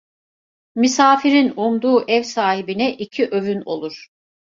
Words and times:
Misafirin 0.75 1.53
umduğu 1.57 2.05
ev 2.07 2.23
sahibine 2.23 2.93
iki 2.97 3.27
övün 3.27 3.63
olur. 3.65 4.07